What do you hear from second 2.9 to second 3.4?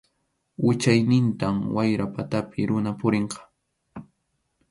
purinqa.